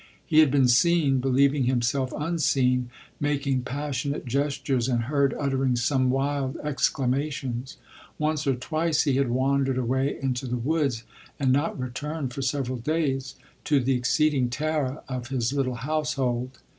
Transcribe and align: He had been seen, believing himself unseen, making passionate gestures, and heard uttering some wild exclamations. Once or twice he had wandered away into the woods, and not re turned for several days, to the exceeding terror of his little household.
He 0.25 0.39
had 0.39 0.49
been 0.49 0.67
seen, 0.67 1.19
believing 1.19 1.65
himself 1.65 2.11
unseen, 2.17 2.89
making 3.19 3.61
passionate 3.61 4.25
gestures, 4.25 4.89
and 4.89 5.03
heard 5.03 5.35
uttering 5.39 5.75
some 5.75 6.09
wild 6.09 6.57
exclamations. 6.63 7.77
Once 8.17 8.47
or 8.47 8.55
twice 8.55 9.03
he 9.03 9.13
had 9.17 9.29
wandered 9.29 9.77
away 9.77 10.17
into 10.19 10.47
the 10.47 10.57
woods, 10.57 11.03
and 11.39 11.51
not 11.51 11.79
re 11.79 11.89
turned 11.93 12.33
for 12.33 12.41
several 12.41 12.79
days, 12.79 13.35
to 13.65 13.79
the 13.79 13.93
exceeding 13.93 14.49
terror 14.49 15.03
of 15.07 15.27
his 15.27 15.53
little 15.53 15.75
household. 15.75 16.57